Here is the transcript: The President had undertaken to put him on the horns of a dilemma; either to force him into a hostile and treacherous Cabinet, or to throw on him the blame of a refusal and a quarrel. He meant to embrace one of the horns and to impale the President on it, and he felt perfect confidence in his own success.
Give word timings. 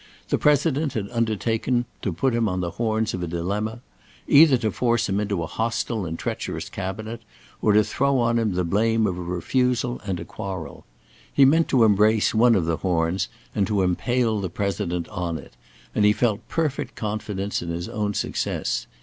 The 0.29 0.39
President 0.39 0.93
had 0.93 1.09
undertaken 1.11 1.85
to 2.01 2.11
put 2.11 2.33
him 2.33 2.49
on 2.49 2.59
the 2.59 2.71
horns 2.71 3.13
of 3.13 3.21
a 3.21 3.27
dilemma; 3.27 3.81
either 4.27 4.57
to 4.57 4.71
force 4.71 5.07
him 5.07 5.19
into 5.19 5.43
a 5.43 5.45
hostile 5.45 6.07
and 6.07 6.17
treacherous 6.17 6.69
Cabinet, 6.69 7.21
or 7.61 7.73
to 7.73 7.83
throw 7.83 8.17
on 8.17 8.39
him 8.39 8.53
the 8.53 8.63
blame 8.63 9.05
of 9.05 9.15
a 9.15 9.21
refusal 9.21 10.01
and 10.03 10.19
a 10.19 10.25
quarrel. 10.25 10.87
He 11.31 11.45
meant 11.45 11.67
to 11.67 11.83
embrace 11.83 12.33
one 12.33 12.55
of 12.55 12.65
the 12.65 12.77
horns 12.77 13.27
and 13.53 13.67
to 13.67 13.83
impale 13.83 14.39
the 14.41 14.49
President 14.49 15.07
on 15.09 15.37
it, 15.37 15.53
and 15.93 16.03
he 16.03 16.13
felt 16.13 16.47
perfect 16.49 16.95
confidence 16.95 17.61
in 17.61 17.69
his 17.69 17.87
own 17.87 18.15
success. 18.15 18.87